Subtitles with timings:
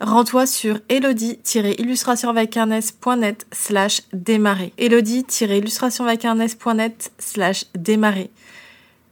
[0.00, 2.34] rends-toi sur elodie-illustration
[3.52, 4.72] slash démarrer.
[4.78, 6.06] elodie-illustration
[7.18, 8.30] slash démarrer.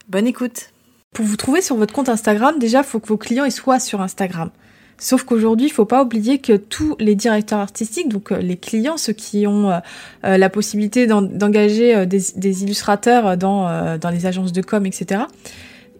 [0.08, 0.70] Bonne écoute.
[1.12, 3.80] Pour vous trouver sur votre compte Instagram, déjà, il faut que vos clients y soient
[3.80, 4.50] sur Instagram.
[4.98, 8.96] Sauf qu'aujourd'hui, il faut pas oublier que tous les directeurs artistiques, donc euh, les clients,
[8.96, 9.78] ceux qui ont euh,
[10.24, 15.22] euh, la possibilité d'engager des, illustrateurs dans les agences de com, etc.,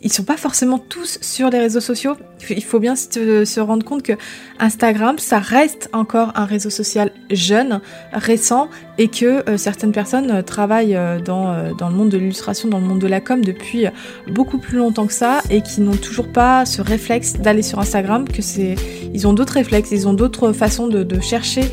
[0.03, 2.15] ils sont pas forcément tous sur les réseaux sociaux.
[2.51, 4.13] Il faut bien se, rendre compte que
[4.59, 7.81] Instagram, ça reste encore un réseau social jeune,
[8.13, 12.69] récent, et que euh, certaines personnes euh, travaillent euh, dans, dans le monde de l'illustration,
[12.69, 13.87] dans le monde de la com depuis
[14.31, 18.29] beaucoup plus longtemps que ça, et qui n'ont toujours pas ce réflexe d'aller sur Instagram,
[18.29, 18.77] que c'est,
[19.15, 21.65] ils ont d'autres réflexes, ils ont d'autres façons de, de chercher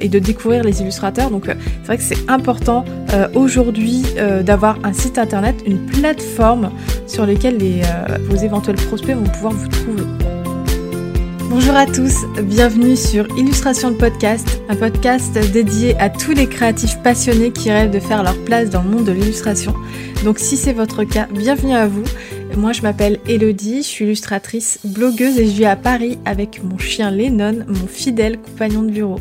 [0.00, 1.30] et de découvrir les illustrateurs.
[1.30, 2.84] Donc c'est vrai que c'est important
[3.34, 4.04] aujourd'hui
[4.42, 6.70] d'avoir un site internet, une plateforme
[7.06, 10.02] sur laquelle euh, vos éventuels prospects vont pouvoir vous trouver.
[11.48, 16.98] Bonjour à tous, bienvenue sur Illustration de podcast, un podcast dédié à tous les créatifs
[17.02, 19.72] passionnés qui rêvent de faire leur place dans le monde de l'illustration.
[20.24, 22.04] Donc si c'est votre cas, bienvenue à vous.
[22.56, 26.78] Moi je m'appelle Elodie, je suis illustratrice, blogueuse et je vis à Paris avec mon
[26.78, 29.20] chien Lennon, mon fidèle compagnon de bureau.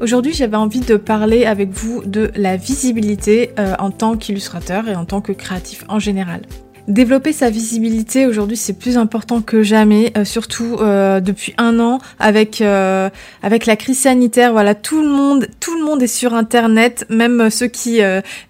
[0.00, 4.94] Aujourd'hui, j'avais envie de parler avec vous de la visibilité euh, en tant qu'illustrateur et
[4.94, 6.42] en tant que créatif en général.
[6.88, 11.98] Développer sa visibilité aujourd'hui c'est plus important que jamais, euh, surtout euh, depuis un an
[12.20, 13.10] avec euh,
[13.42, 14.52] avec la crise sanitaire.
[14.52, 18.00] Voilà, tout le monde tout le monde est sur Internet, même ceux qui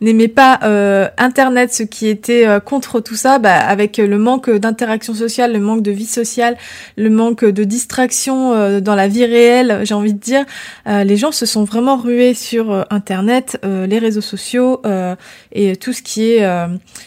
[0.02, 0.60] n'aimaient pas
[1.16, 5.82] Internet, ceux qui étaient contre tout ça, bah, avec le manque d'interaction sociale, le manque
[5.82, 6.56] de vie sociale,
[6.96, 10.44] le manque de distraction dans la vie réelle, j'ai envie de dire,
[10.86, 14.82] les gens se sont vraiment rués sur Internet, les réseaux sociaux
[15.52, 16.46] et tout ce qui est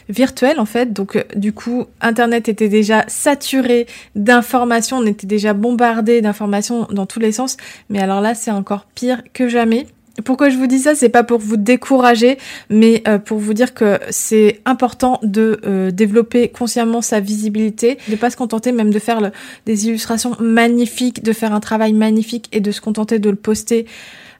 [0.10, 0.94] virtuel en fait.
[0.94, 7.20] Donc du coup, Internet était déjà saturé d'informations, on était déjà bombardé d'informations dans tous
[7.20, 7.58] les sens,
[7.90, 9.88] mais alors là, c'est encore pire que jamais.
[10.24, 12.38] Pourquoi je vous dis ça C'est pas pour vous décourager,
[12.70, 18.16] mais euh, pour vous dire que c'est important de euh, développer consciemment sa visibilité, de
[18.16, 19.32] pas se contenter même de faire
[19.66, 23.86] des illustrations magnifiques, de faire un travail magnifique et de se contenter de le poster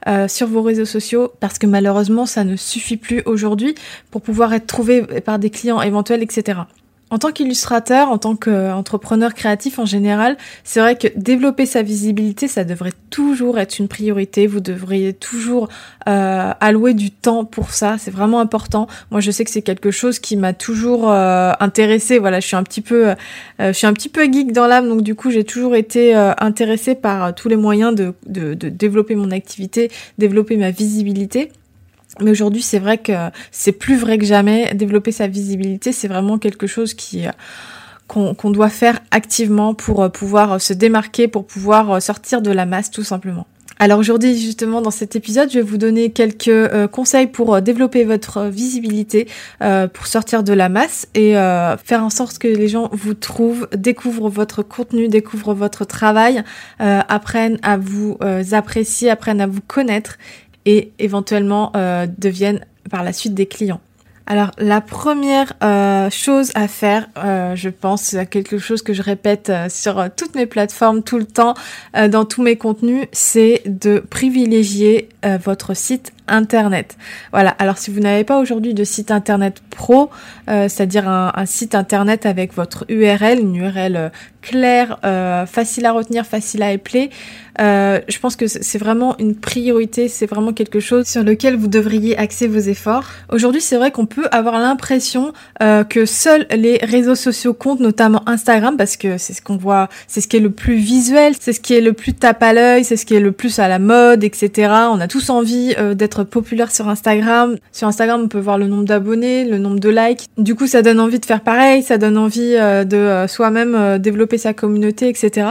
[0.08, 3.76] euh, sur vos réseaux sociaux parce que malheureusement ça ne suffit plus aujourd'hui
[4.12, 6.60] pour pouvoir être trouvé par des clients éventuels, etc.
[7.12, 12.48] En tant qu'illustrateur, en tant qu'entrepreneur créatif en général, c'est vrai que développer sa visibilité,
[12.48, 14.46] ça devrait toujours être une priorité.
[14.46, 15.70] Vous devriez toujours
[16.08, 17.98] euh, allouer du temps pour ça.
[17.98, 18.88] C'est vraiment important.
[19.10, 22.20] Moi, je sais que c'est quelque chose qui m'a toujours euh, intéressé.
[22.20, 23.16] Voilà, je suis un petit peu, euh,
[23.60, 26.34] je suis un petit peu geek dans l'âme, donc du coup, j'ai toujours été euh,
[26.38, 31.52] intéressée par tous les moyens de, de, de développer mon activité, développer ma visibilité.
[32.22, 33.14] Mais aujourd'hui, c'est vrai que
[33.52, 34.74] c'est plus vrai que jamais.
[34.74, 37.32] Développer sa visibilité, c'est vraiment quelque chose qui euh,
[38.08, 42.66] qu'on doit faire activement pour euh, pouvoir se démarquer, pour pouvoir euh, sortir de la
[42.66, 43.46] masse, tout simplement.
[43.78, 48.48] Alors aujourd'hui, justement, dans cet épisode, je vais vous donner quelques conseils pour développer votre
[48.48, 49.30] visibilité,
[49.94, 54.28] pour sortir de la masse et faire en sorte que les gens vous trouvent, découvrent
[54.28, 56.44] votre contenu, découvrent votre travail,
[56.80, 58.18] apprennent à vous
[58.52, 60.18] apprécier, apprennent à vous connaître
[60.66, 63.82] et éventuellement euh, deviennent par la suite des clients.
[64.26, 69.02] Alors la première euh, chose à faire, euh, je pense, c'est quelque chose que je
[69.02, 71.56] répète sur toutes mes plateformes tout le temps,
[72.10, 75.10] dans tous mes contenus, c'est de privilégier
[75.44, 76.98] votre site internet.
[77.32, 77.52] Voilà.
[77.60, 80.10] Alors si vous n'avez pas aujourd'hui de site internet pro,
[80.48, 84.12] c'est-à-dire un, site internet avec votre URL, une URL
[84.42, 85.00] claire,
[85.48, 86.72] facile à retenir, facile à
[87.60, 91.68] euh, je pense que c'est vraiment une priorité, c'est vraiment quelque chose sur lequel vous
[91.68, 93.06] devriez axer vos efforts.
[93.32, 98.28] Aujourd'hui, c'est vrai qu'on peut avoir l'impression euh, que seuls les réseaux sociaux comptent, notamment
[98.28, 101.52] Instagram, parce que c'est ce qu'on voit, c'est ce qui est le plus visuel, c'est
[101.52, 103.68] ce qui est le plus tape à l'œil, c'est ce qui est le plus à
[103.68, 104.72] la mode, etc.
[104.92, 107.58] On a tous envie euh, d'être populaire sur Instagram.
[107.72, 110.28] Sur Instagram, on peut voir le nombre d'abonnés, le nombre de likes.
[110.38, 113.76] Du coup, ça donne envie de faire pareil, ça donne envie euh, de euh, soi-même
[113.76, 115.48] euh, développer sa communauté, etc.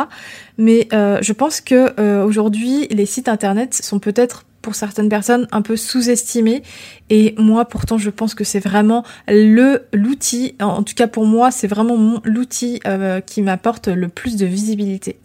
[0.56, 5.76] Mais je pense que aujourd'hui, les sites internet sont peut-être pour certaines personnes un peu
[5.76, 6.64] sous-estimés
[7.10, 11.52] et moi pourtant je pense que c'est vraiment le l'outil en tout cas pour moi
[11.52, 12.80] c'est vraiment l'outil
[13.24, 15.20] qui m'apporte le plus de visibilité.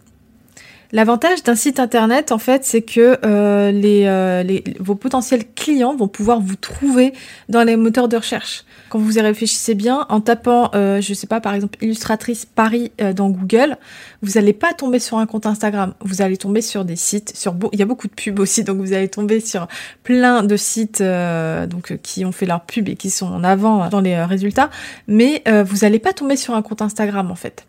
[0.92, 5.96] L'avantage d'un site internet, en fait, c'est que euh, les, euh, les, vos potentiels clients
[5.96, 7.12] vont pouvoir vous trouver
[7.48, 8.64] dans les moteurs de recherche.
[8.90, 12.92] Quand vous y réfléchissez bien, en tapant, euh, je sais pas, par exemple, illustratrice Paris
[13.00, 13.76] euh, dans Google,
[14.22, 15.94] vous n'allez pas tomber sur un compte Instagram.
[16.00, 18.78] Vous allez tomber sur des sites, sur il y a beaucoup de pubs aussi, donc
[18.78, 19.66] vous allez tomber sur
[20.04, 24.00] plein de sites donc qui ont fait leur pub et qui sont en avant dans
[24.00, 24.70] les résultats,
[25.08, 27.66] mais vous n'allez pas tomber sur un compte Instagram en fait.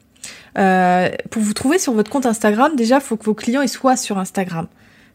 [0.58, 3.98] Euh, pour vous trouver sur votre compte Instagram, déjà, il faut que vos clients soient
[3.98, 4.68] sur Instagram.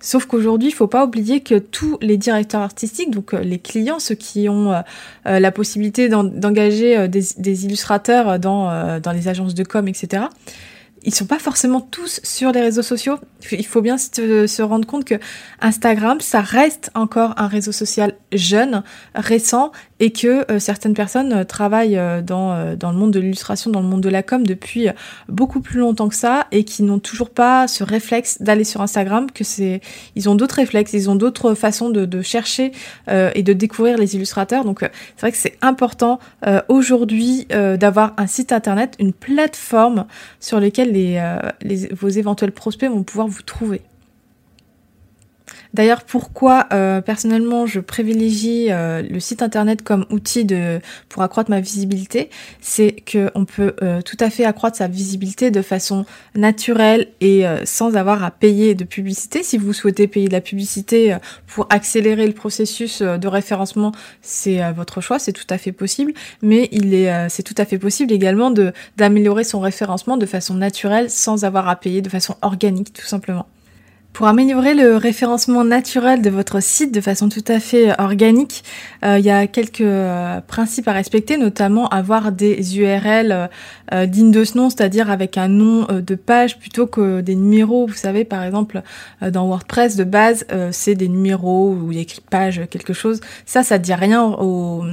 [0.03, 3.99] Sauf qu'aujourd'hui, il faut pas oublier que tous les directeurs artistiques, donc euh, les clients,
[3.99, 4.81] ceux qui ont euh,
[5.25, 10.25] la possibilité d'engager des, illustrateurs dans les agences de com, etc.,
[11.03, 13.17] ils sont pas forcément tous sur les réseaux sociaux.
[13.53, 15.15] Il faut bien se, rendre compte que
[15.61, 18.83] Instagram, ça reste encore un réseau social jeune,
[19.15, 23.71] récent, et que euh, certaines personnes euh, travaillent euh, dans, dans le monde de l'illustration,
[23.71, 24.89] dans le monde de la com depuis
[25.29, 29.31] beaucoup plus longtemps que ça, et qui n'ont toujours pas ce réflexe d'aller sur Instagram,
[29.31, 29.81] que c'est,
[30.17, 32.73] ils ont d'autres réflexes, ils ont d'autres façons de, de chercher
[33.09, 34.65] et de découvrir les illustrateurs.
[34.65, 36.19] Donc c'est vrai que c'est important
[36.69, 40.07] aujourd'hui d'avoir un site internet, une plateforme
[40.41, 43.83] sur laquelle euh, les, vos éventuels prospects vont pouvoir vous trouver.
[45.73, 50.47] D'ailleurs, pourquoi euh, personnellement je privilégie euh, le site internet comme outil
[51.09, 52.31] pour accroître ma visibilité,
[52.61, 57.45] c'est que on peut euh, tout à fait accroître sa visibilité de façon naturelle et
[57.65, 59.43] sans avoir à payer de publicité.
[59.43, 65.01] Si vous souhaitez payer de la publicité pour accélérer le processus de référencement, c'est votre
[65.01, 66.13] choix, c'est tout à fait possible.
[66.43, 68.53] Mais il est, c'est tout à fait possible également
[68.97, 73.47] d'améliorer son référencement de façon naturelle sans avoir à payer de façon organique, tout simplement.
[74.13, 78.65] Pour améliorer le référencement naturel de votre site de façon tout à fait organique,
[79.05, 83.49] euh, il y a quelques euh, principes à respecter, notamment avoir des URL
[83.95, 87.87] euh, dignes de ce nom, c'est-à-dire avec un nom de page plutôt que des numéros.
[87.87, 88.83] Vous savez, par exemple,
[89.23, 93.21] dans WordPress de base, c'est des numéros ou écrit page quelque chose.
[93.47, 94.85] Ça, ça dit rien au,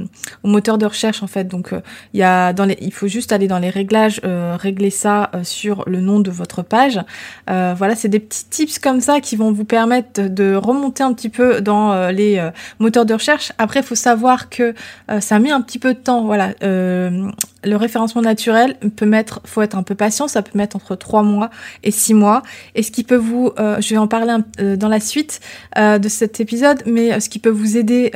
[0.42, 1.44] moteur de recherche en fait.
[1.44, 1.70] Donc,
[2.14, 6.20] il y a il faut juste aller dans les réglages, régler ça sur le nom
[6.20, 7.00] de votre page.
[7.46, 11.28] voilà, c'est des petits tips comme ça qui vont vous permettre de remonter un petit
[11.28, 13.52] peu dans euh, les euh, moteurs de recherche.
[13.58, 14.74] Après, il faut savoir que
[15.10, 16.24] euh, ça met un petit peu de temps.
[16.24, 20.94] Voilà, le référencement naturel peut mettre, faut être un peu patient, ça peut mettre entre
[20.94, 21.50] 3 mois
[21.82, 22.42] et 6 mois.
[22.74, 24.34] Et ce qui peut vous, je vais en parler
[24.76, 25.40] dans la suite
[25.76, 28.10] de cet épisode, mais ce qui peut vous aider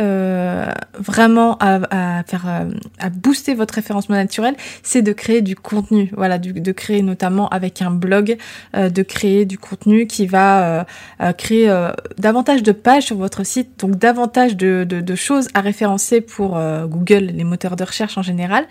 [0.98, 2.66] vraiment à faire,
[2.98, 6.10] à booster votre référencement naturel, c'est de créer du contenu.
[6.16, 8.36] Voilà, de créer notamment avec un blog,
[8.74, 10.81] de créer du contenu qui va
[11.32, 16.56] créer euh, davantage de pages sur votre site, donc davantage de, choses à référencer pour
[16.56, 18.66] euh, Google, les moteurs de recherche en général.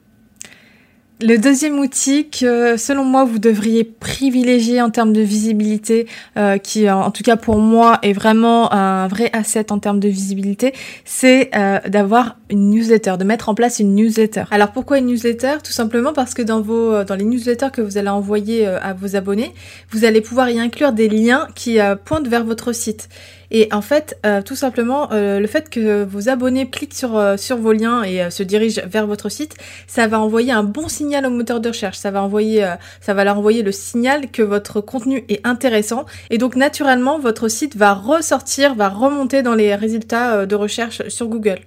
[1.23, 6.89] Le deuxième outil que, selon moi, vous devriez privilégier en termes de visibilité, euh, qui,
[6.89, 10.73] en tout cas pour moi, est vraiment un vrai asset en termes de visibilité,
[11.05, 14.45] c'est euh, d'avoir une newsletter, de mettre en place une newsletter.
[14.49, 15.57] Alors pourquoi une newsletter?
[15.63, 18.93] Tout simplement parce que dans vos, dans les newsletters que vous allez envoyer euh, à
[18.93, 19.53] vos abonnés,
[19.91, 23.09] vous allez pouvoir y inclure des liens qui pointent vers votre site.
[23.51, 27.35] Et en fait, euh, tout simplement, euh, le fait que vos abonnés cliquent sur, euh,
[27.59, 29.55] vos liens et se dirigent vers votre site,
[29.87, 31.97] ça va envoyer un bon signal au moteur de recherche.
[31.97, 32.65] Ça va envoyer,
[33.01, 36.05] ça va leur envoyer le signal que votre contenu est intéressant.
[36.29, 41.27] Et donc, naturellement, votre site va ressortir, va remonter dans les résultats de recherche sur
[41.27, 41.59] Google.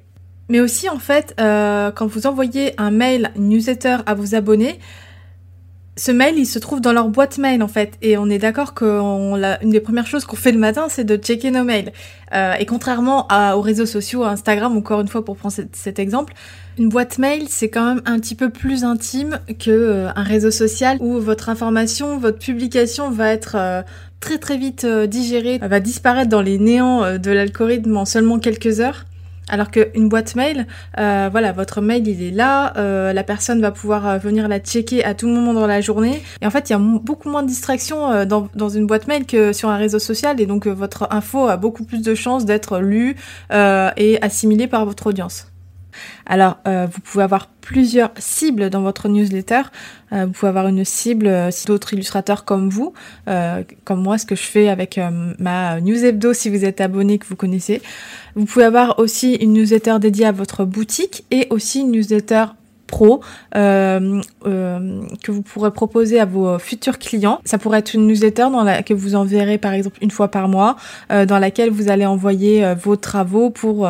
[0.49, 4.79] Mais aussi, en fait, quand vous envoyez un mail, newsletter à vos abonnés,
[5.97, 8.75] ce mail, il se trouve dans leur boîte mail en fait, et on est d'accord
[8.75, 11.93] qu'une des premières choses qu'on fait le matin, c'est de checker nos mails.
[12.35, 16.35] Euh, et contrairement aux réseaux sociaux, à Instagram, encore une fois pour prendre cet, exemple,
[16.79, 20.51] une boîte mail, c'est quand même un petit peu plus intime que euh, un réseau
[20.51, 23.83] social où votre information, votre publication va être euh,
[24.19, 29.05] très très vite digérée, va disparaître dans les néants de l'algorithme en seulement quelques heures.
[29.49, 30.67] Alors qu'une boîte mail,
[30.99, 34.59] euh, voilà, votre mail il est là, euh, la personne va pouvoir euh, venir la
[34.59, 36.23] checker à tout moment dans la journée.
[36.41, 39.27] Et en fait, il y a beaucoup moins de distractions dans, dans, une boîte mail
[39.27, 42.79] que sur un réseau social, et donc votre info a beaucoup plus de chances d'être
[42.79, 43.17] lue
[43.51, 45.54] et assimilée par votre audience.
[46.27, 49.63] Alors, euh, vous pouvez avoir plusieurs cibles dans votre newsletter.
[50.13, 52.93] Euh, vous pouvez avoir une cible euh, d'autres illustrateurs comme vous,
[53.85, 55.01] comme moi, ce que je fais avec
[55.39, 57.83] ma news hebdo si vous êtes abonné, que vous connaissez.
[58.35, 62.47] Vous pouvez avoir aussi une newsletter dédiée à votre boutique et aussi une newsletter
[62.87, 63.21] pro
[63.57, 67.41] euh, euh, que vous pourrez proposer à vos futurs clients.
[67.45, 68.49] Ça pourrait être une newsletter
[68.87, 70.77] que vous enverrez par exemple une fois par mois,
[71.11, 73.89] euh, dans laquelle vous allez envoyer vos travaux pour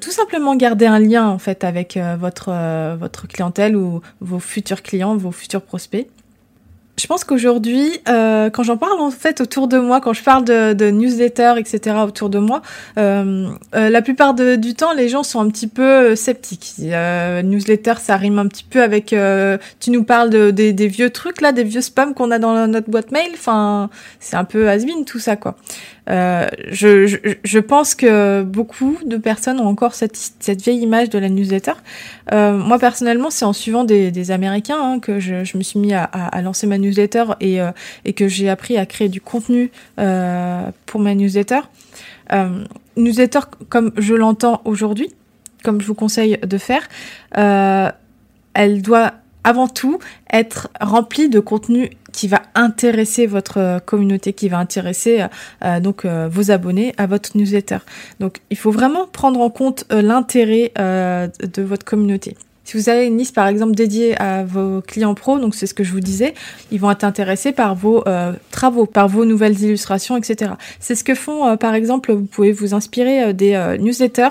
[0.00, 2.52] tout simplement garder un lien en fait avec votre
[2.96, 6.08] votre clientèle ou vos futurs clients, vos futurs prospects
[6.96, 10.44] je pense qu'aujourd'hui, euh, quand j'en parle en fait autour de moi, quand je parle
[10.44, 11.96] de, de newsletter, etc.
[12.06, 12.62] autour de moi,
[12.98, 16.74] euh, euh, la plupart du temps, les gens sont un petit peu euh, sceptiques.
[16.82, 19.12] Euh, newsletter, ça rime un petit peu avec.
[19.12, 22.38] Euh, tu nous parles de, des, des vieux trucs là, des vieux spams qu'on a
[22.38, 23.30] dans notre boîte mail.
[23.34, 25.56] Enfin, c'est un peu has tout ça quoi.
[26.10, 30.16] Euh, je, pense que beaucoup de personnes ont encore cette,
[30.62, 31.72] vieille image de la newsletter.
[32.32, 36.08] Euh, moi personnellement, c'est en suivant des, Américains hein, que je, me suis mis à,
[36.42, 37.70] lancer ma newsletter et, euh,
[38.04, 41.60] et que j'ai appris à créer du contenu pour ma newsletter.
[42.96, 45.12] Newsletter comme je l'entends aujourd'hui,
[45.62, 46.88] comme je vous conseille de faire,
[47.32, 49.98] elle doit avant tout
[50.32, 55.26] être remplie de contenu qui va intéresser votre communauté, qui va intéresser
[55.64, 57.78] euh, donc euh, vos abonnés à votre newsletter.
[58.20, 62.36] Donc il faut vraiment prendre en compte euh, l'intérêt de votre communauté.
[62.64, 65.74] Si vous avez une liste par exemple dédiée à vos clients pro, donc c'est ce
[65.74, 66.34] que je vous disais,
[66.70, 70.52] ils vont être intéressés par vos euh, travaux, par vos nouvelles illustrations, etc.
[70.80, 74.30] C'est ce que font euh, par exemple, vous pouvez vous inspirer euh, des newsletters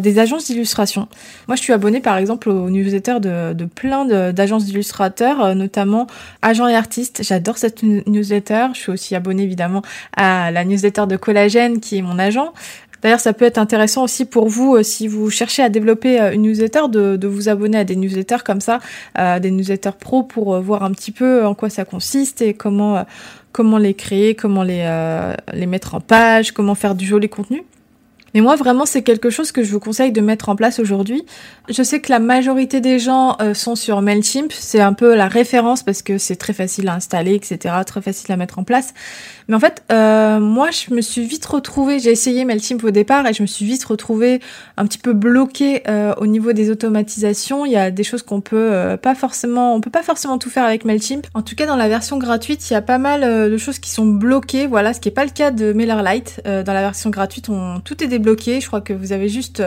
[0.00, 1.08] des agences d'illustration.
[1.46, 6.06] Moi je suis abonnée par exemple aux newsletters de, de plein d'agences d'illustrateurs, notamment
[6.42, 7.22] agents et artistes.
[7.22, 8.68] J'adore cette newsletter.
[8.74, 9.82] Je suis aussi abonnée évidemment
[10.16, 12.52] à la newsletter de Collagène qui est mon agent.
[13.02, 16.32] D'ailleurs, ça peut être intéressant aussi pour vous, euh, si vous cherchez à développer euh,
[16.32, 18.80] une newsletter, de, vous abonner à des newsletters comme ça,
[19.18, 23.04] euh, des newsletters pro, pour voir un petit peu en quoi ça consiste et comment,
[23.52, 24.84] comment les créer, comment les,
[25.52, 27.64] les mettre en page, comment faire du joli contenu.
[28.34, 31.24] Mais moi, vraiment, c'est quelque chose que je vous conseille de mettre en place aujourd'hui.
[31.68, 34.52] Je sais que la majorité des gens euh, sont sur Mailchimp.
[34.52, 37.74] C'est un peu la référence parce que c'est très facile à installer, etc.
[37.86, 38.94] Très facile à mettre en place.
[39.48, 41.98] Mais en fait, euh, moi, je me suis vite retrouvée.
[41.98, 44.40] J'ai essayé Mailchimp au départ et je me suis vite retrouvée
[44.76, 47.64] un petit peu bloquée euh, au niveau des automatisations.
[47.64, 50.64] Il y a des choses qu'on peut pas forcément, on peut pas forcément tout faire
[50.64, 51.26] avec Mailchimp.
[51.34, 53.90] En tout cas, dans la version gratuite, il y a pas mal de choses qui
[53.90, 54.66] sont bloquées.
[54.66, 56.42] Voilà, ce qui est pas le cas de MailerLite.
[56.44, 58.60] dans la version gratuite, on, tout est bloqué.
[58.60, 59.62] Je crois que vous avez juste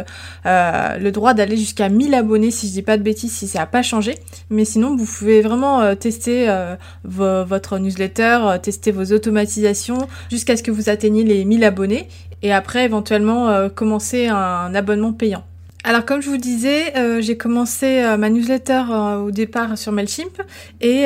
[0.45, 3.59] euh, le droit d'aller jusqu'à 1000 abonnés, si je dis pas de bêtises, si ça
[3.59, 4.15] n'a pas changé.
[4.49, 10.63] Mais sinon, vous pouvez vraiment euh, tester euh, votre newsletter, tester vos automatisations jusqu'à ce
[10.63, 12.07] que vous atteigniez les 1000 abonnés.
[12.43, 15.43] Et après, éventuellement, commencer un abonnement payant.
[15.83, 19.91] Alors comme je vous disais, euh, j'ai commencé euh, ma newsletter euh, au départ sur
[19.91, 20.39] Mailchimp
[20.79, 21.05] et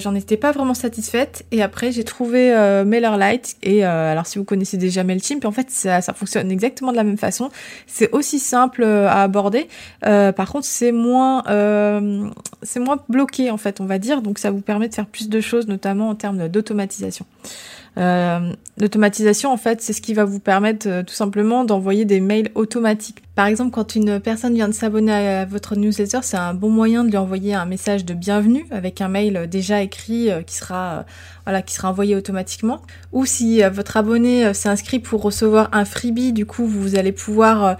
[0.00, 2.50] j'en étais pas vraiment satisfaite et après j'ai trouvé
[2.86, 6.96] MailerLite et alors si vous connaissez déjà Mailchimp en fait ça, ça, fonctionne exactement de
[6.96, 7.50] la même façon,
[7.86, 9.68] c'est aussi simple à aborder,
[10.00, 11.42] par contre c'est moins
[12.62, 15.28] c'est moins bloqué en fait on va dire donc ça vous permet de faire plus
[15.28, 17.26] de choses notamment en termes d'automatisation.
[17.96, 23.22] L'automatisation, en fait, c'est ce qui va vous permettre tout simplement d'envoyer des mails automatiques.
[23.34, 27.04] Par exemple, quand une personne vient de s'abonner à votre newsletter, c'est un bon moyen
[27.04, 30.92] de lui envoyer un message de bienvenue avec un mail déjà écrit euh, qui sera
[30.92, 31.02] euh,
[31.44, 32.80] voilà qui sera envoyé automatiquement.
[33.12, 37.76] Ou si votre abonné s'est inscrit pour recevoir un freebie, du coup, vous allez pouvoir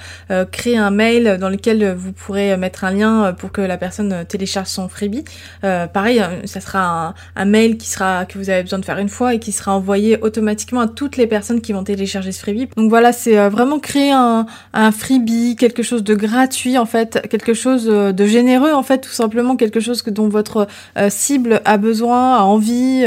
[0.53, 4.69] créer un mail dans lequel vous pourrez mettre un lien pour que la personne télécharge
[4.69, 5.25] son freebie.
[5.63, 9.35] pareil, ça sera un, mail qui sera que vous avez besoin de faire une fois
[9.35, 12.69] et qui sera envoyé automatiquement toutes les personnes qui vont télécharger ce freebie.
[12.77, 14.47] Donc voilà, c'est euh, vraiment créer un,
[14.93, 19.11] freebie, quelque chose de gratuit en fait, quelque chose euh, de généreux en fait, tout
[19.11, 23.05] simplement quelque chose que dont votre euh, cible a besoin, a envie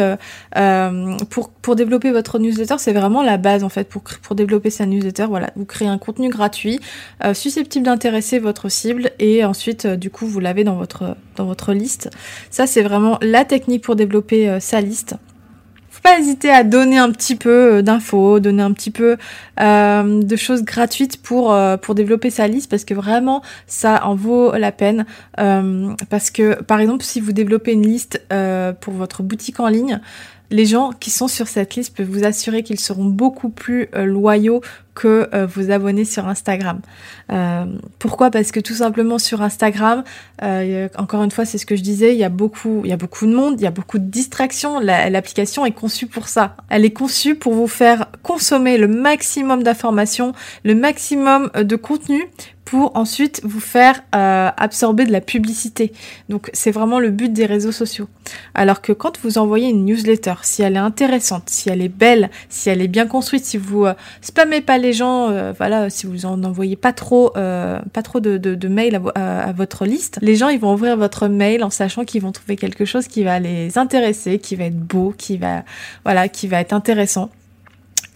[1.29, 2.75] pour pour développer votre newsletter.
[2.77, 5.25] C'est vraiment la base en fait pour pour développer sa newsletter.
[5.29, 6.79] Voilà, vous créez un contenu gratuit
[7.33, 12.09] susceptible d'intéresser votre cible et ensuite du coup vous l'avez dans votre dans votre liste.
[12.49, 15.15] Ça c'est vraiment la technique pour développer sa liste
[16.15, 19.17] hésiter à donner un petit peu euh, d'infos, donner un petit peu
[19.59, 24.51] euh, de choses gratuites euh, pour développer sa liste parce que vraiment ça en vaut
[24.53, 28.21] la peine parce que par exemple si vous développez une liste
[28.81, 29.99] pour votre boutique en ligne
[30.49, 34.61] les gens qui sont sur cette liste peuvent vous assurer qu'ils seront beaucoup plus loyaux
[34.97, 36.81] que euh, vos abonnés sur Instagram.
[37.31, 37.65] Euh,
[37.99, 38.31] pourquoi?
[38.31, 40.03] Parce que tout simplement sur Instagram,
[40.41, 42.93] euh, encore une fois, c'est ce que je disais, il y a beaucoup, il y
[42.93, 44.79] a beaucoup de monde, il y a beaucoup de distractions.
[44.79, 46.55] L'application est conçue pour ça.
[46.69, 52.23] Elle est conçue pour vous faire consommer le maximum d'informations, le maximum de contenu
[52.67, 55.93] pour ensuite vous faire euh, absorber de la publicité.
[56.27, 58.09] Donc c'est vraiment le but des réseaux sociaux.
[58.55, 62.29] Alors que quand vous envoyez une newsletter, si elle est intéressante, si elle est belle,
[62.49, 66.07] si elle est bien construite, si vous euh, spammez pas les gens, euh, voilà, si
[66.07, 70.35] vous en envoyez pas trop, pas trop de, de, mails à, à, votre liste, les
[70.35, 73.39] gens ils vont ouvrir votre mail en sachant qu'ils vont trouver quelque chose qui va
[73.39, 75.63] les intéresser, qui va être beau, qui va,
[76.03, 77.29] voilà, qui va être intéressant.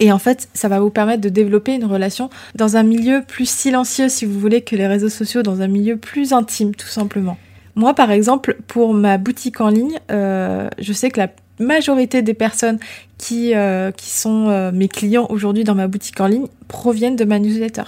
[0.02, 3.48] Et en fait, ça va vous permettre de développer une relation dans un milieu plus
[3.48, 7.38] silencieux, si vous voulez, que les réseaux sociaux, dans un milieu plus intime, tout simplement.
[7.76, 11.28] Moi, par exemple, pour ma boutique en ligne, euh, je sais que la
[11.60, 12.80] majorité des personnes
[13.16, 17.38] qui, euh, sont euh, mes clients aujourd'hui dans ma boutique en ligne proviennent de ma
[17.38, 17.84] newsletter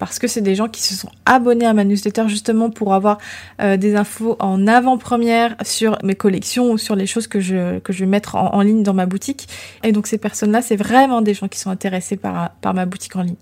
[0.00, 3.18] parce que c'est des gens qui se sont abonnés à ma newsletter justement pour avoir
[3.60, 7.92] euh, des infos en avant-première sur mes collections ou sur les choses que je, que
[7.92, 9.46] je vais mettre en, ligne dans ma boutique.
[9.84, 13.14] Et donc ces personnes-là, c'est vraiment des gens qui sont intéressés par, par ma boutique
[13.14, 13.36] en ligne.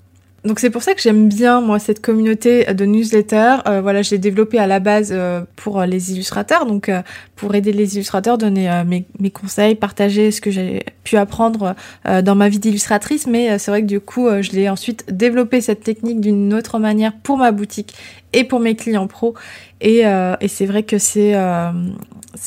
[0.49, 3.57] Donc c'est pour ça que j'aime bien moi cette communauté de newsletters.
[3.67, 7.03] Euh, voilà, je l'ai développée à la base euh, pour les illustrateurs, donc euh,
[7.37, 12.49] pour aider les illustrateurs, donner mes, conseils, partager ce que j'ai pu apprendre dans ma
[12.49, 13.27] vie d'illustratrice.
[13.27, 17.13] Mais c'est vrai que du coup, je l'ai ensuite développé cette technique d'une autre manière
[17.23, 17.95] pour ma boutique
[18.33, 19.35] et pour mes clients pro.
[19.81, 20.03] Et,
[20.49, 21.35] c'est vrai que c'est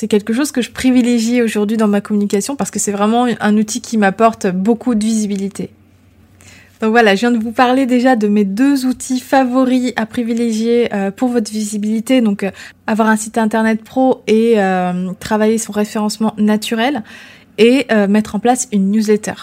[0.10, 3.80] quelque chose que je privilégie aujourd'hui dans ma communication parce que c'est vraiment un outil
[3.80, 5.70] qui m'apporte beaucoup de visibilité.
[6.82, 10.92] Donc voilà, je viens de vous parler déjà de mes deux outils favoris à privilégier
[10.94, 12.22] euh, pour votre visibilité.
[12.22, 12.50] Donc euh,
[12.88, 17.04] avoir un site internet pro et euh, travailler son référencement naturel
[17.58, 19.34] et mettre en place une newsletter.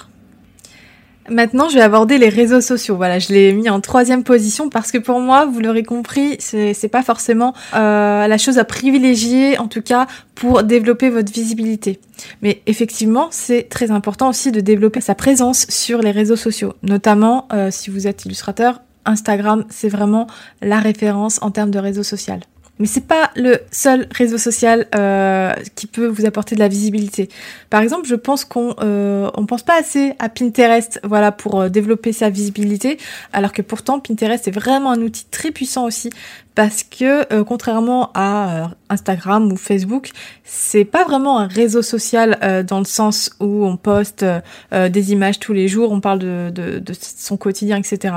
[1.30, 2.96] Maintenant, je vais aborder les réseaux sociaux.
[2.96, 6.88] Voilà, je l'ai mis en troisième position parce que pour moi, vous l'aurez compris, c'est
[6.90, 12.00] pas forcément euh, la chose à privilégier, en tout cas pour développer votre visibilité.
[12.42, 17.48] Mais effectivement, c'est très important aussi de développer sa présence sur les réseaux sociaux, notamment
[17.52, 18.80] euh, si vous êtes illustrateur.
[19.04, 20.26] Instagram, c'est vraiment
[20.62, 22.40] la référence en termes de réseau social.
[22.78, 27.28] Mais c'est pas le seul réseau social euh, qui peut vous apporter de la visibilité.
[27.70, 31.68] Par exemple, je pense qu'on euh, on pense pas assez à Pinterest, voilà, pour euh,
[31.68, 32.98] développer sa visibilité,
[33.32, 36.10] alors que pourtant Pinterest est vraiment un outil très puissant aussi
[36.54, 40.10] parce que euh, contrairement à Instagram ou Facebook,
[40.44, 44.24] c'est pas vraiment un réseau social dans le sens où on poste
[44.72, 48.14] des images tous les jours, on parle de, de, de son quotidien, etc.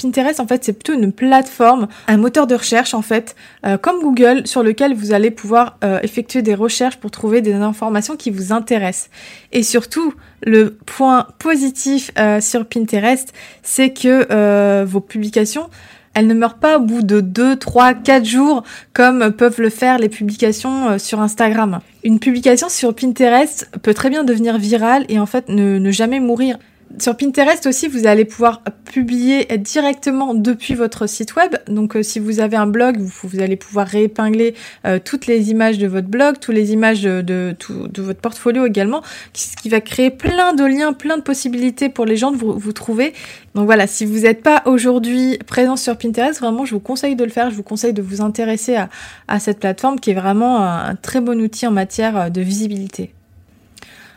[0.00, 4.00] Pinterest, en fait, c'est plutôt une plateforme, un moteur de recherche, en fait, euh, comme
[4.00, 8.30] Google, sur lequel vous allez pouvoir euh, effectuer des recherches pour trouver des informations qui
[8.30, 9.10] vous intéressent.
[9.52, 13.32] Et surtout, le point positif euh, sur Pinterest,
[13.62, 15.68] c'est que vos publications,
[16.14, 19.98] elles ne meurent pas au bout de 2, 3, 4 jours comme peuvent le faire
[19.98, 21.80] les publications sur Instagram.
[22.04, 26.58] Une publication sur Pinterest peut très bien devenir virale et en fait ne jamais mourir.
[26.98, 31.56] Sur Pinterest aussi, vous allez pouvoir publier directement depuis votre site web.
[31.68, 34.54] Donc, euh, si vous avez un blog, vous, allez pouvoir réépingler
[34.86, 37.54] euh, toutes les images de votre blog, toutes les images de,
[37.98, 39.02] votre portfolio également,
[39.34, 42.72] ce qui va créer plein de liens, plein de possibilités pour les gens de vous,
[42.72, 43.12] trouver.
[43.54, 47.24] Donc voilà, si vous n'êtes pas aujourd'hui présent sur Pinterest, vraiment, je vous conseille de
[47.24, 47.50] le faire.
[47.50, 48.88] Je vous conseille de vous intéresser à,
[49.28, 53.12] à cette plateforme qui est vraiment un très bon outil en matière euh, de visibilité.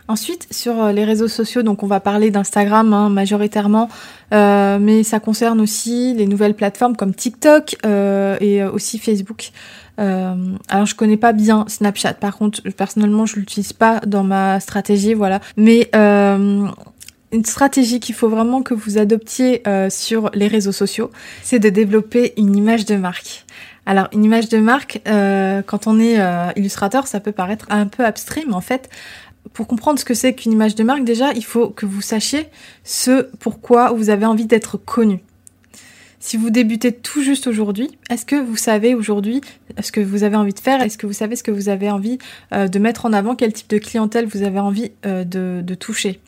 [0.10, 3.90] Ensuite, sur euh, les réseaux sociaux, donc on va parler d'Instagram hein, majoritairement,
[4.34, 9.52] euh, mais ça concerne aussi les nouvelles plateformes comme TikTok euh, et aussi Facebook.
[10.00, 15.14] alors je connais pas bien Snapchat, par contre personnellement je l'utilise pas dans ma stratégie,
[15.14, 15.42] voilà.
[15.58, 21.12] Mais une stratégie qu'il faut vraiment que vous adoptiez sur les réseaux sociaux,
[21.44, 23.46] c'est de développer une image de marque.
[23.86, 26.18] Alors une image de marque, quand on est
[26.56, 28.90] illustrateur, ça peut paraître un peu abstrait, mais en fait,
[29.54, 32.48] pour comprendre ce que c'est qu'une image de marque, déjà, il faut que vous sachiez
[32.84, 35.20] ce pourquoi vous avez envie d'être connu.
[36.22, 39.40] Si vous débutez tout juste aujourd'hui, est-ce que vous savez aujourd'hui
[39.82, 40.82] ce que vous avez envie de faire?
[40.82, 42.18] Est-ce que vous savez ce que vous avez envie
[42.54, 43.36] euh, de mettre en avant?
[43.36, 46.20] Quel type de clientèle vous avez envie euh, de, de toucher?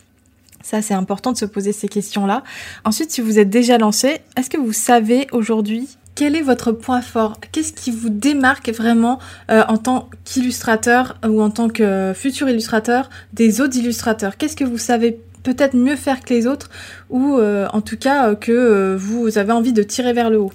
[0.64, 2.44] Ça, c'est important de se poser ces questions-là.
[2.86, 7.02] Ensuite, si vous êtes déjà lancé, est-ce que vous savez aujourd'hui quel est votre point
[7.02, 7.40] fort?
[7.52, 9.20] Qu'est-ce qui vous démarque vraiment
[9.50, 14.38] euh, en tant qu'illustrateur ou en tant que futur illustrateur des autres illustrateurs?
[14.38, 16.70] Qu'est-ce que vous savez peut-être mieux faire que les autres
[17.10, 20.52] ou euh, en tout cas euh, que vous avez envie de tirer vers le haut?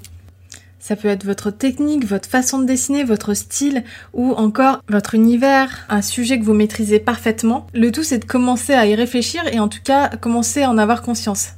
[0.79, 5.85] Ça peut être votre technique, votre façon de dessiner, votre style ou encore votre univers,
[5.89, 7.67] un sujet que vous maîtrisez parfaitement.
[7.75, 10.79] Le tout c'est de commencer à y réfléchir et en tout cas commencer à en
[10.79, 11.55] avoir conscience.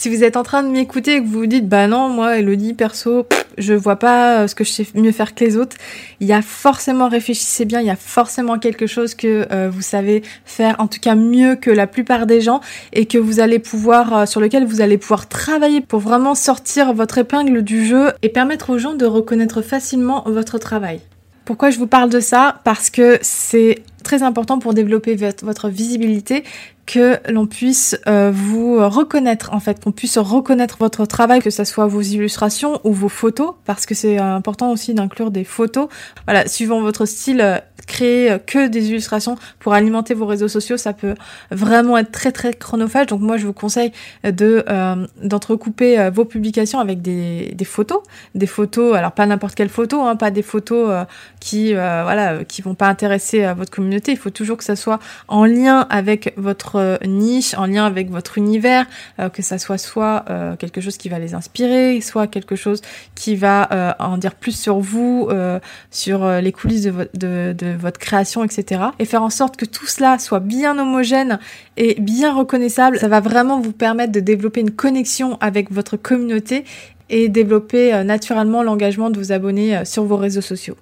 [0.00, 2.38] Si vous êtes en train de m'écouter et que vous vous dites bah non moi
[2.38, 3.26] Elodie perso
[3.58, 5.76] je vois pas euh, ce que je sais mieux faire que les autres,
[6.20, 9.82] il y a forcément réfléchissez bien, il y a forcément quelque chose que euh, vous
[9.82, 12.62] savez faire en tout cas mieux que la plupart des gens
[12.94, 16.94] et que vous allez pouvoir euh, sur lequel vous allez pouvoir travailler pour vraiment sortir
[16.94, 21.00] votre épingle du jeu et permettre aux gens de reconnaître facilement votre travail.
[21.44, 22.60] Pourquoi je vous parle de ça?
[22.64, 26.44] Parce que c'est très important pour développer votre visibilité
[26.90, 31.62] que l'on puisse euh, vous reconnaître en fait, qu'on puisse reconnaître votre travail, que ce
[31.62, 35.86] soit vos illustrations ou vos photos, parce que c'est euh, important aussi d'inclure des photos.
[36.26, 40.92] Voilà, suivant votre style, euh, créer que des illustrations pour alimenter vos réseaux sociaux, ça
[40.92, 41.14] peut
[41.52, 43.06] vraiment être très très chronophage.
[43.06, 43.92] Donc moi je vous conseille
[44.24, 44.64] de
[45.22, 48.02] d'entrecouper vos publications avec des, des photos,
[48.34, 51.06] des photos, alors pas n'importe quelle photo, hein, pas des photos
[51.40, 54.12] qui voilà qui vont pas intéresser votre communauté.
[54.12, 58.38] Il faut toujours que ça soit en lien avec votre niche, en lien avec votre
[58.38, 58.86] univers,
[59.18, 62.82] euh, que ça soit soit euh, quelque chose qui va les inspirer, soit quelque chose
[63.14, 65.28] qui va euh, en dire plus sur vous,
[65.90, 68.82] sur les coulisses de, votre création, etc.
[68.98, 71.38] Et faire en sorte que tout cela soit bien homogène
[71.76, 76.64] et bien reconnaissable, ça va vraiment vous permettre de développer une connexion avec votre communauté
[77.08, 80.76] et développer naturellement l'engagement de vos abonnés sur vos réseaux sociaux.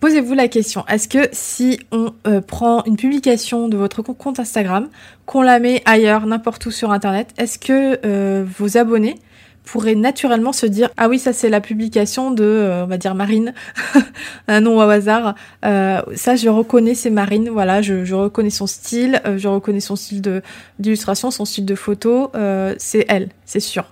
[0.00, 4.88] Posez-vous la question, est-ce que si on euh, prend une publication de votre compte Instagram,
[5.26, 9.16] qu'on la met ailleurs, n'importe où sur Internet, est-ce que euh, vos abonnés
[9.62, 13.14] pourraient naturellement se dire ah oui ça c'est la publication de euh, on va dire
[13.14, 13.52] Marine
[14.48, 19.48] un nom au hasard ça je reconnais c'est Marine voilà je, reconnais son style je
[19.48, 20.40] reconnais son style de
[20.78, 22.32] d'illustration son style de photo
[22.78, 23.84] c'est elle c'est sûr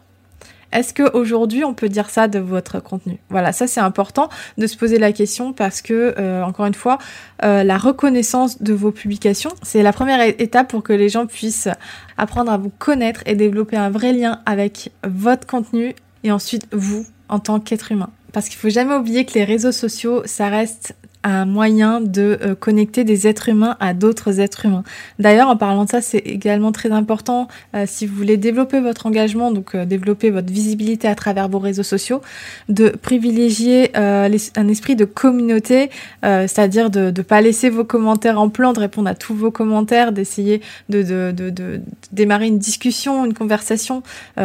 [0.72, 3.18] est-ce qu'aujourd'hui on peut dire ça de votre contenu?
[3.30, 4.28] Voilà, ça c'est important
[4.58, 6.98] de se poser la question parce que, euh, encore une fois,
[7.44, 11.68] euh, la reconnaissance de vos publications, c'est la première étape pour que les gens puissent
[12.16, 17.06] apprendre à vous connaître et développer un vrai lien avec votre contenu et ensuite vous
[17.28, 18.10] en tant qu'être humain.
[18.32, 22.54] Parce qu'il faut jamais oublier que les réseaux sociaux, ça reste un moyen de euh,
[22.54, 24.84] connecter des êtres humains à d'autres êtres humains.
[25.18, 29.06] D'ailleurs, en parlant de ça, c'est également très important euh, si vous voulez développer votre
[29.06, 32.20] engagement, donc euh, développer votre visibilité à travers vos réseaux sociaux,
[32.68, 35.90] de privilégier un esprit de communauté,
[36.22, 40.12] c'est-à-dire de ne pas laisser vos commentaires en plan, de répondre à tous vos commentaires,
[40.12, 41.80] d'essayer de, de, de, de,
[42.12, 44.02] démarrer une discussion, une conversation,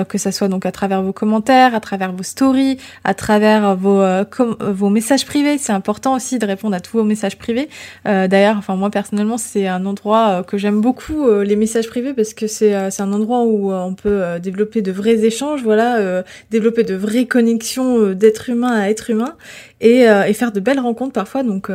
[0.09, 4.03] que ça soit donc à travers vos commentaires, à travers vos stories, à travers vos,
[4.59, 5.57] vos messages privés.
[5.57, 7.67] C'est important aussi de répondre à tous vos messages privés.
[8.07, 11.87] Euh, d'ailleurs, enfin moi personnellement, c'est un endroit euh, que j'aime beaucoup euh, les messages
[11.87, 16.83] privés parce que c'est un endroit où on peut développer de vrais échanges, voilà, développer
[16.83, 19.35] de vraies connexions d'être humain à être humain
[19.83, 21.43] et, et, faire de belles rencontres parfois.
[21.43, 21.69] Donc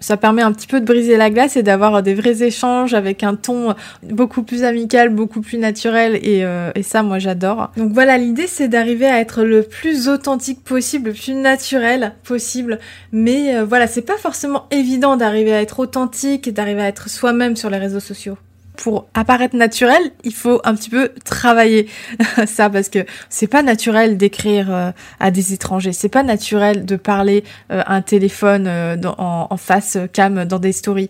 [0.00, 3.22] ça permet un petit peu de briser la glace et d'avoir des vrais échanges avec
[3.22, 7.70] un ton beaucoup plus amical, beaucoup plus naturel et, et ça moi j'adore.
[7.76, 12.78] Donc voilà, l'idée c'est d'arriver à être le plus authentique possible, le plus naturel possible.
[13.12, 17.56] Mais voilà, c'est pas forcément évident d'arriver à être authentique et d'arriver à être soi-même
[17.56, 18.36] sur les réseaux sociaux.
[18.76, 21.88] Pour apparaître naturel, il faut un petit peu travailler.
[22.46, 26.96] Ça parce que c'est pas naturel d'écrire euh, à des étrangers, c'est pas naturel de
[26.96, 31.08] parler euh, un téléphone euh, en, face cam dans des stories.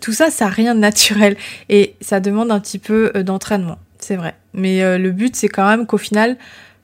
[0.00, 1.36] tout ça, ça a rien de naturel.
[1.68, 4.34] Et ça demande un petit peu d'entraînement, c'est vrai.
[4.54, 6.36] Mais le but, c'est quand même qu'au final,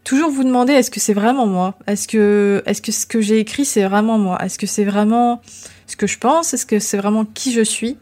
[0.05, 1.75] toujours vous demander est-ce que c'est vraiment moi?
[1.87, 4.39] Est-ce que est-ce que ce que j'ai écrit c'est vraiment moi?
[4.45, 5.41] Est-ce que c'est vraiment
[5.87, 6.55] ce que je pense?
[6.55, 7.97] Est-ce que c'est vraiment qui je suis?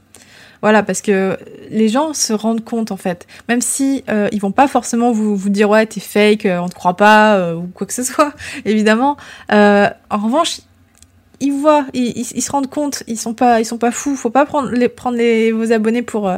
[0.63, 1.37] Voilà, parce que
[1.71, 5.37] les gens se rendent compte en fait, même si euh, ils vont pas forcément vous,
[5.51, 8.33] dire ouais t'es fake, euh, on te croit pas euh, ou quoi que ce soit,
[8.65, 9.17] évidemment.
[9.51, 10.61] en revanche,
[11.41, 14.15] ils voient, ils, se rendent compte, ils sont pas, ils sont pas fous.
[14.15, 16.31] Faut pas prendre les prendre les, vos abonnés pour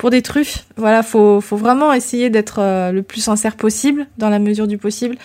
[0.00, 4.30] pour des truffes, voilà, faut, faut vraiment essayer d'être euh, le plus sincère possible, dans
[4.30, 5.16] la mesure du possible.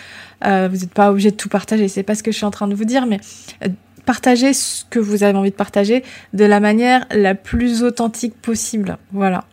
[0.44, 2.50] Euh, vous n'êtes pas obligé de tout partager, c'est pas ce que je suis en
[2.50, 3.18] train de vous dire, mais
[3.64, 3.68] euh,
[4.06, 8.96] partagez ce que vous avez envie de partager de la manière la plus authentique possible.
[9.12, 9.44] Voilà.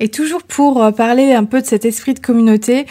[0.00, 2.84] Et toujours pour parler un peu de cet esprit de communauté,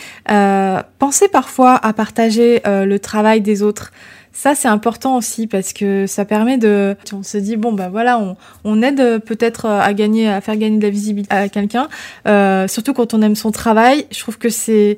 [0.97, 3.91] pensez parfois à partager le travail des autres.
[4.36, 6.97] Ça, c'est important aussi parce que ça permet de.
[7.13, 10.84] On se dit bon bah voilà, on, aide peut-être à gagner, à faire gagner de
[10.84, 11.88] la visibilité à quelqu'un.
[12.27, 14.97] Euh, surtout quand on aime son travail, je trouve que c'est.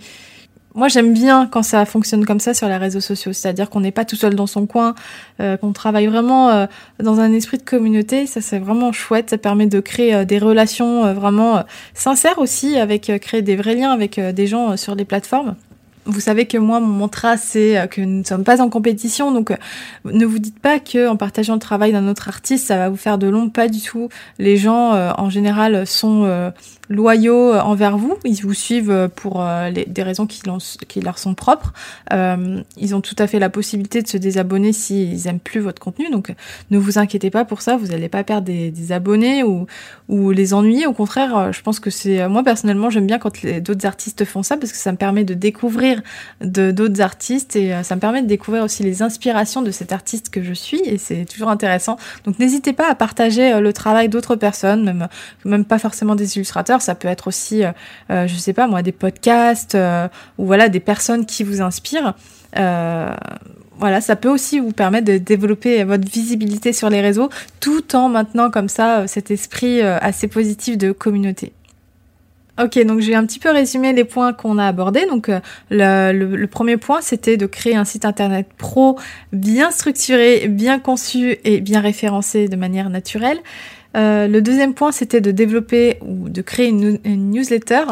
[0.78, 3.92] Moi, j'aime bien quand ça fonctionne comme ça sur les réseaux sociaux, c'est-à-dire qu'on n'est
[3.92, 4.94] pas tout seul dans son coin,
[5.40, 6.68] euh, qu'on travaille vraiment euh,
[7.02, 8.28] dans un esprit de communauté.
[8.28, 9.32] Ça, c'est vraiment chouette.
[9.32, 11.64] Ça permet de créer euh, des relations vraiment
[11.96, 15.56] sincères aussi, avec créer des vrais liens avec des gens sur les plateformes.
[16.08, 19.56] Vous savez que moi, mon mantra, c'est que nous ne sommes pas en compétition, donc
[20.06, 22.96] ne vous dites pas que en partageant le travail d'un autre artiste, ça va vous
[22.96, 24.10] faire de l'ombre, pas du tout.
[24.40, 26.52] Les gens, en général, sont
[26.90, 30.42] loyaux envers vous, ils vous suivent pour des raisons qui,
[31.02, 31.74] leur sont propres.
[32.12, 36.10] ils ont tout à fait la possibilité de se désabonner s'ils aiment plus votre contenu,
[36.10, 36.34] donc
[36.72, 40.88] ne vous inquiétez pas pour ça, vous n'allez pas perdre des, abonnés ou les ennuyer.
[40.88, 44.58] Au contraire, je pense que c'est moi personnellement, j'aime bien quand d'autres artistes font ça
[44.58, 45.97] parce que ça me permet de découvrir
[46.42, 49.92] de d'autres artistes et euh, ça me permet de découvrir aussi les inspirations de cet
[49.92, 51.98] artiste que je suis et c'est toujours intéressant.
[52.26, 55.08] Donc n'hésitez pas à partager euh, le travail d'autres personnes, même
[55.46, 58.92] même pas forcément des illustrateurs, ça peut être aussi, euh, je sais pas moi, des
[58.92, 59.78] podcasts
[60.38, 62.14] ou voilà des personnes qui vous inspirent.
[62.54, 67.30] voilà, ça peut aussi vous permettre de développer votre visibilité sur les réseaux
[67.60, 71.54] tout en maintenant comme ça cet esprit assez positif de communauté.
[72.60, 75.06] Ok, donc je vais un petit peu résumer les points qu'on a abordés.
[75.06, 75.40] Donc euh,
[75.70, 78.98] le, premier point, c'était de créer un site internet pro
[79.32, 83.38] bien structuré, bien conçu et bien référencé de manière naturelle.
[83.96, 87.84] Euh, le deuxième point, c'était de développer ou de créer une, newsletter.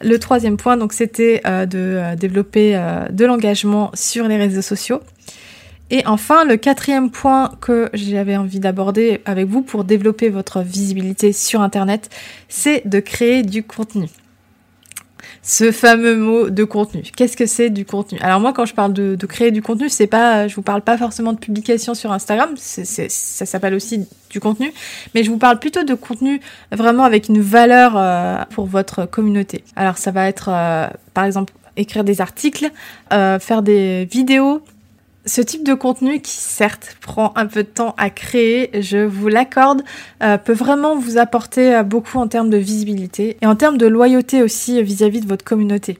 [0.00, 5.00] Le troisième point, donc, c'était euh, de développer de l'engagement sur les réseaux sociaux.
[5.90, 11.32] Et enfin, le quatrième point que j'avais envie d'aborder avec vous pour développer votre visibilité
[11.32, 12.08] sur Internet,
[12.48, 14.08] c'est de créer du contenu.
[15.42, 17.02] Ce fameux mot de contenu.
[17.16, 18.18] Qu'est-ce que c'est du contenu?
[18.20, 20.96] Alors moi, quand je parle de, créer du contenu, c'est pas, je vous parle pas
[20.96, 22.50] forcément de publication sur Instagram.
[22.56, 24.72] ça s'appelle aussi du contenu,
[25.14, 26.40] mais je vous parle plutôt de contenu
[26.70, 29.64] vraiment avec une valeur euh, pour votre communauté.
[29.74, 32.70] Alors ça va être, euh, par exemple, écrire des articles,
[33.12, 34.62] euh, faire des vidéos,
[35.24, 39.28] ce type de contenu qui certes prend un peu de temps à créer, je vous
[39.28, 39.82] l'accorde,
[40.22, 43.86] euh, peut vraiment vous apporter euh, beaucoup en termes de visibilité et en termes de
[43.86, 45.98] loyauté aussi vis-à-vis de votre communauté.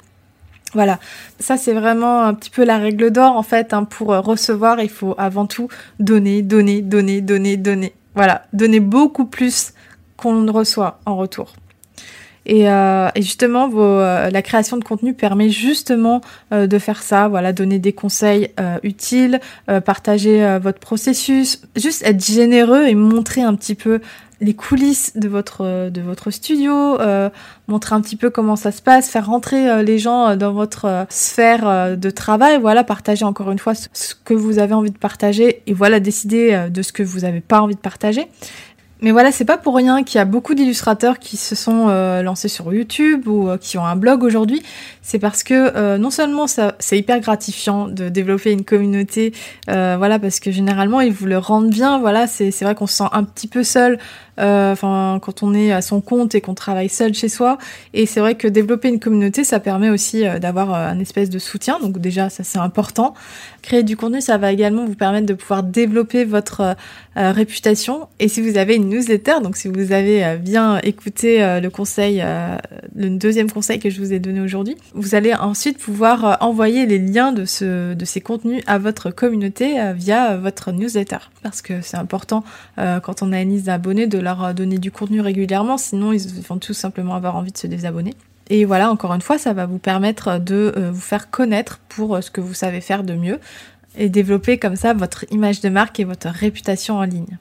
[0.75, 0.99] Voilà,
[1.39, 3.75] ça c'est vraiment un petit peu la règle d'or en fait.
[3.75, 3.85] Hein.
[3.85, 5.69] pour euh, recevoir, il faut avant tout
[6.01, 7.93] donner, donner, donner, donner, donner.
[8.15, 9.73] Voilà, donner beaucoup plus
[10.17, 11.53] qu'on ne reçoit en retour.
[12.47, 16.21] Et, euh, et justement, vos, euh, la création de contenu permet justement
[16.53, 19.41] euh, de faire ça, voilà, donner des conseils euh, utiles,
[19.85, 24.01] partager votre processus, juste être généreux et montrer un petit peu
[24.41, 26.99] les coulisses de votre de votre studio,
[27.69, 31.97] montrer un petit peu comment ça se passe, faire rentrer les gens dans votre sphère
[31.97, 35.75] de travail, voilà, partager encore une fois ce que vous avez envie de partager et
[35.75, 38.27] voilà décider de ce que vous n'avez pas envie de partager.
[39.03, 42.23] Mais voilà, c'est pas pour rien qu'il y a beaucoup d'illustrateurs qui se sont euh,
[42.23, 44.63] lancés sur YouTube ou euh, qui ont un blog aujourd'hui.
[45.03, 49.33] C'est parce que euh, non seulement c'est hyper gratifiant de développer une communauté,
[49.67, 51.99] voilà, parce que généralement ils vous le rendent bien.
[51.99, 53.99] Voilà, c'est c'est vrai qu'on se sent un petit peu seul
[54.39, 57.59] enfin quand on est à son compte et qu'on travaille seul chez soi.
[57.95, 61.31] Et c'est vrai que développer une communauté, ça permet aussi euh, d'avoir euh, un espèce
[61.31, 61.79] de soutien.
[61.81, 63.15] Donc déjà, ça c'est important.
[63.63, 66.75] Créer du contenu, ça va également vous permettre de pouvoir développer votre
[67.15, 68.09] réputation.
[68.19, 72.25] Et si vous avez une newsletter, donc si vous avez bien écouté le conseil,
[72.97, 76.99] le deuxième conseil que je vous ai donné aujourd'hui, vous allez ensuite pouvoir envoyer les
[76.99, 77.45] liens de,
[77.95, 81.19] de ces contenus à votre communauté via votre newsletter.
[81.45, 82.43] Parce que c'est important
[82.77, 86.59] quand on a une liste d'abonnés de leur donner du contenu régulièrement, sinon ils vont
[86.59, 88.15] tout simplement avoir envie de se désabonner.
[88.51, 92.17] Et voilà, encore une fois, ça va vous permettre de euh, vous faire connaître pour
[92.17, 93.39] euh, ce que vous savez faire de mieux
[93.97, 97.39] et développer comme ça votre image de marque et votre réputation en ligne.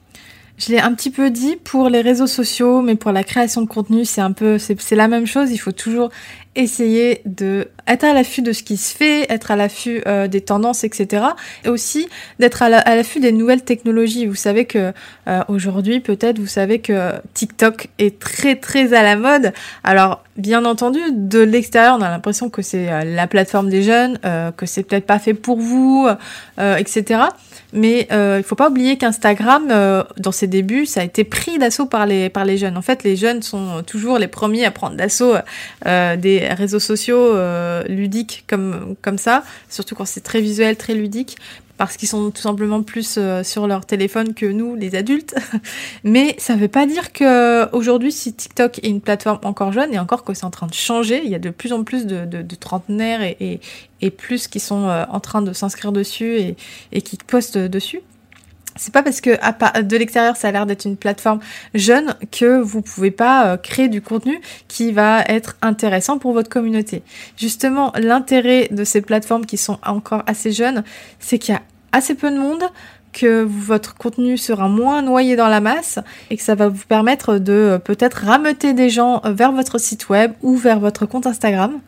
[0.58, 3.66] Je l'ai un petit peu dit pour les réseaux sociaux, mais pour la création de
[3.66, 5.50] contenu, c'est un peu, c'est la même chose.
[5.50, 6.10] Il faut toujours
[6.54, 10.40] essayer de être à l'affût de ce qui se fait, être à l'affût euh, des
[10.40, 11.24] tendances, etc.
[11.64, 14.26] Et aussi d'être à l'affût des nouvelles technologies.
[14.26, 14.92] Vous savez que
[15.28, 19.52] euh, aujourd'hui, peut-être, vous savez que TikTok est très très à la mode.
[19.82, 24.18] Alors, bien entendu, de l'extérieur, on a l'impression que c'est euh, la plateforme des jeunes,
[24.56, 26.08] que c'est peut-être pas fait pour vous,
[26.58, 27.24] etc.
[27.72, 31.58] Mais euh, il faut pas oublier qu'Instagram, euh, dans ses débuts, ça a été pris
[31.58, 32.76] d'assaut par les, jeunes.
[32.76, 35.34] En fait, les jeunes sont toujours les premiers à prendre d'assaut
[35.86, 41.38] euh, des réseaux sociaux euh, ludiques comme ça, surtout quand c'est très visuel, très ludique
[41.76, 45.34] parce qu'ils sont tout simplement plus euh, sur leur téléphone que nous, les adultes.
[46.04, 49.92] Mais ça ne veut pas dire que aujourd'hui, si TikTok est une plateforme encore jeune
[49.92, 52.06] et encore que c'est en train de changer, il y a de plus en plus
[52.06, 53.60] de, trentenaires et,
[54.16, 56.54] plus qui sont euh, en train de s'inscrire dessus
[56.92, 58.02] et qui postent dessus.
[58.76, 59.30] C'est pas parce que
[59.82, 61.40] de l'extérieur ça a l'air d'être une plateforme
[61.74, 66.48] jeune que vous pouvez pas euh, créer du contenu qui va être intéressant pour votre
[66.48, 67.02] communauté.
[67.36, 70.84] Justement, l'intérêt de ces plateformes qui sont encore assez jeunes,
[71.20, 72.62] c'est qu'il y a assez peu de monde,
[73.12, 75.98] que votre contenu sera moins noyé dans la masse
[76.30, 80.08] et que ça va vous permettre de euh, peut-être rameuter des gens vers votre site
[80.08, 81.78] web ou vers votre compte Instagram.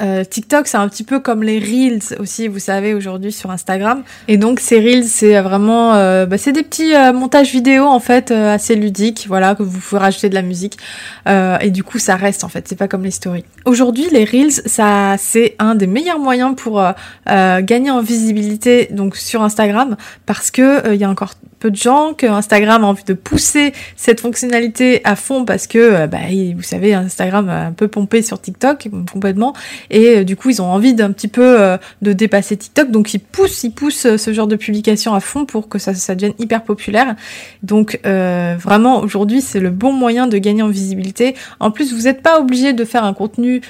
[0.00, 4.02] Euh, TikTok, c'est un petit peu comme les Reels aussi, vous savez, aujourd'hui sur Instagram.
[4.28, 8.00] Et donc ces Reels, c'est vraiment, euh, bah, c'est des petits euh, montages vidéo en
[8.00, 10.78] fait assez ludiques, voilà, que vous pouvez rajouter de la musique.
[11.26, 13.44] et du coup, ça reste en fait, c'est pas comme les stories.
[13.64, 16.82] Aujourd'hui, les Reels, ça, c'est un des meilleurs moyens pour
[17.26, 22.14] gagner en visibilité donc sur Instagram parce que il y a encore peu de gens,
[22.14, 26.18] que Instagram a envie de pousser cette fonctionnalité à fond parce que, euh, bah,
[26.56, 29.54] vous savez, Instagram a un peu pompé sur TikTok complètement
[29.90, 33.12] et euh, du coup ils ont envie d'un petit peu euh, de dépasser TikTok, donc
[33.14, 36.34] ils poussent, ils poussent ce genre de publication à fond pour que ça, ça devienne
[36.38, 37.14] hyper populaire.
[37.62, 41.34] Donc vraiment aujourd'hui c'est le bon moyen de gagner en visibilité.
[41.60, 43.60] En plus vous n'êtes pas obligé de faire un contenu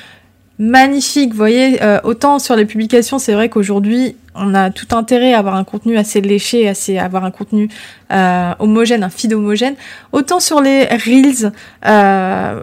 [0.59, 1.35] magnifique.
[1.35, 5.65] Voyez, autant sur les publications, c'est vrai qu'aujourd'hui, on a tout intérêt à avoir un
[5.65, 7.69] contenu assez léché, assez avoir un contenu
[8.13, 9.75] euh, homogène, un feed homogène.
[10.13, 11.53] Autant sur les reels,
[11.87, 12.63] euh,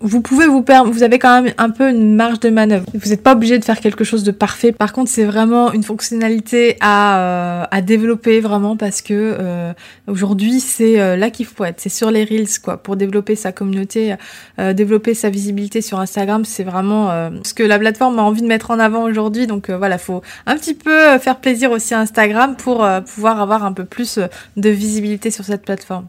[0.00, 2.84] vous pouvez vous perdre, vous avez quand même un peu une marge de manœuvre.
[2.92, 4.72] Vous n'êtes pas obligé de faire quelque chose de parfait.
[4.72, 9.72] Par contre, c'est vraiment une fonctionnalité à, euh, à développer vraiment parce que euh,
[10.06, 11.80] aujourd'hui, c'est euh, là qu'il faut être.
[11.80, 14.14] C'est sur les reels quoi, pour développer sa communauté,
[14.58, 16.44] développer sa visibilité sur Instagram.
[16.44, 19.46] C'est vraiment ce que la plateforme a envie de mettre en avant aujourd'hui.
[19.46, 23.72] Donc voilà, faut un petit peu faire plaisir aussi à Instagram pour pouvoir avoir un
[23.72, 24.18] peu plus
[24.56, 26.06] de visibilité sur cette plateforme.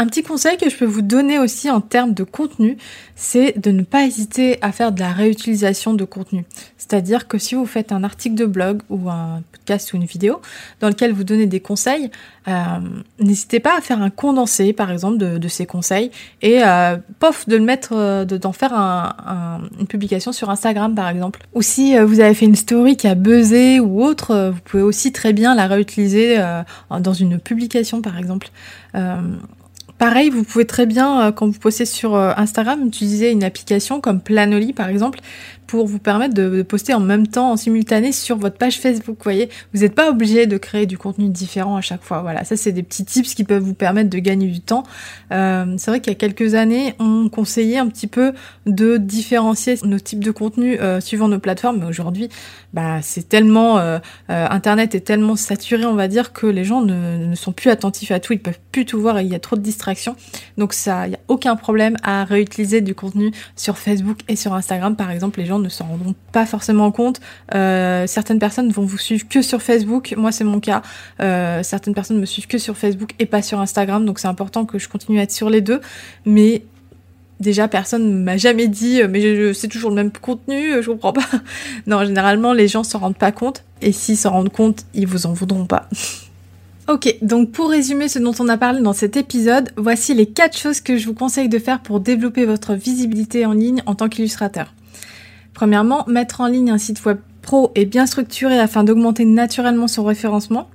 [0.00, 2.78] Un petit conseil que je peux vous donner aussi en termes de contenu,
[3.16, 6.46] c'est de ne pas hésiter à faire de la réutilisation de contenu.
[6.78, 10.40] C'est-à-dire que si vous faites un article de blog ou un podcast ou une vidéo
[10.80, 12.10] dans lequel vous donnez des conseils,
[12.48, 12.52] euh,
[13.18, 16.10] n'hésitez pas à faire un condensé, par exemple, de, ces conseils
[16.40, 21.40] et euh, pof, de le mettre, euh, d'en faire une publication sur Instagram, par exemple.
[21.52, 25.12] Ou si vous avez fait une story qui a buzzé ou autre, vous pouvez aussi
[25.12, 26.42] très bien la réutiliser
[26.88, 28.48] dans une publication, par exemple.
[30.00, 34.00] Pareil, vous pouvez très bien, euh, quand vous postez sur euh, Instagram, utiliser une application
[34.00, 35.18] comme Planoly par exemple,
[35.70, 39.16] pour vous permettre de, poster en même temps, en simultané sur votre page Facebook.
[39.18, 42.22] Vous voyez, vous n'êtes pas obligé de créer du contenu différent à chaque fois.
[42.22, 44.82] Voilà, ça c'est des petits tips qui peuvent vous permettre de gagner du temps.
[45.30, 48.32] Euh, c'est vrai qu'il y a quelques années, on conseillait un petit peu
[48.66, 52.30] de différencier nos types de contenu euh, suivant nos plateformes, mais aujourd'hui,
[52.72, 57.32] bah c'est tellement euh, Internet est tellement saturé, on va dire, que les gens ne,
[57.36, 59.54] sont plus attentifs à tout, ils peuvent plus tout voir et il y a trop
[59.54, 60.16] de distractions.
[60.58, 64.52] Donc ça, il y a aucun problème à réutiliser du contenu sur Facebook et sur
[64.54, 65.38] Instagram, par exemple.
[65.38, 67.20] Les gens ne s'en rendront pas forcément compte.
[67.54, 70.14] Euh, certaines personnes vont vous suivre que sur Facebook.
[70.16, 70.82] Moi, c'est mon cas.
[71.20, 74.04] Euh, certaines personnes me suivent que sur Facebook et pas sur Instagram.
[74.04, 75.80] Donc, c'est important que je continue à être sur les deux.
[76.24, 76.62] Mais
[77.40, 81.12] déjà, personne ne m'a jamais dit, euh, mais c'est toujours le même contenu, je comprends
[81.12, 81.26] pas.
[81.86, 83.64] non, généralement, les gens s'en rendent pas compte.
[83.82, 85.88] Et s'ils s'en rendent compte, ils vous en voudront pas.
[86.90, 90.58] Ok, donc pour résumer ce dont on a parlé dans cet épisode, voici les 4
[90.58, 94.08] choses que je vous conseille de faire pour développer votre visibilité en ligne en tant
[94.08, 94.74] qu'illustrateur.
[95.60, 100.04] Premièrement, mettre en ligne un site web pro et bien structuré afin d'augmenter naturellement son
[100.04, 100.70] référencement.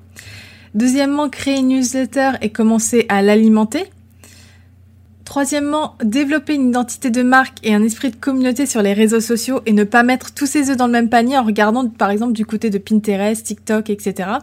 [0.75, 3.85] Deuxièmement, créer une newsletter et commencer à l'alimenter.
[5.23, 9.61] Troisièmement, développer une identité de marque et un esprit de communauté sur les réseaux sociaux
[9.65, 12.33] et ne pas mettre tous ses œufs dans le même panier en regardant par exemple
[12.33, 14.33] du côté de Pinterest, TikTok, etc.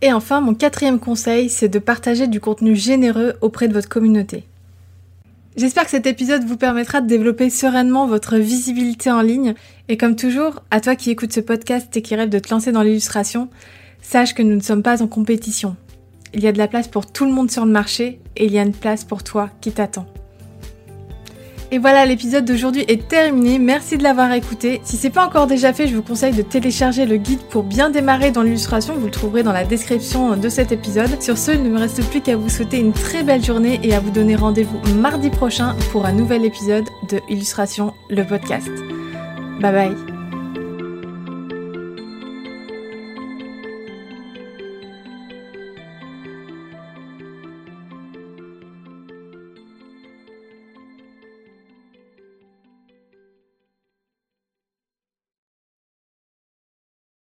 [0.00, 4.44] Et enfin, mon quatrième conseil, c'est de partager du contenu généreux auprès de votre communauté.
[5.54, 9.54] J'espère que cet épisode vous permettra de développer sereinement votre visibilité en ligne.
[9.88, 12.72] Et comme toujours, à toi qui écoutes ce podcast et qui rêve de te lancer
[12.72, 13.50] dans l'illustration,
[14.00, 15.76] sache que nous ne sommes pas en compétition.
[16.32, 18.52] Il y a de la place pour tout le monde sur le marché et il
[18.52, 20.06] y a une place pour toi qui t'attend.
[21.72, 23.58] Et voilà, l'épisode d'aujourd'hui est terminé.
[23.58, 24.82] Merci de l'avoir écouté.
[24.84, 27.88] Si c'est pas encore déjà fait, je vous conseille de télécharger le guide pour bien
[27.88, 28.94] démarrer dans l'illustration.
[28.94, 31.22] Vous le trouverez dans la description de cet épisode.
[31.22, 33.94] Sur ce, il ne me reste plus qu'à vous souhaiter une très belle journée et
[33.94, 38.70] à vous donner rendez-vous mardi prochain pour un nouvel épisode de Illustration, le podcast.
[39.58, 40.21] Bye bye.